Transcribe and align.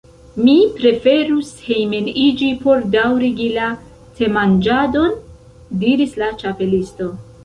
«Mi 0.45 0.53
preferus 0.75 1.49
hejmeniĝi 1.65 2.47
por 2.63 2.81
daŭrigi 2.95 3.49
la 3.57 3.65
temanĝadon," 4.21 5.13
diris 5.85 6.17
la 6.23 6.31
Ĉapelisto. 6.41 7.11